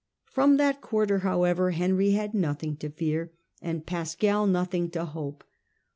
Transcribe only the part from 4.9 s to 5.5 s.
hope.